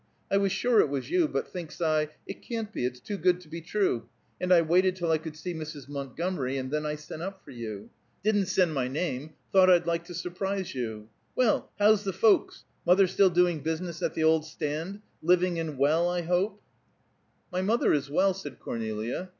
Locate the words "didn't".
8.23-8.47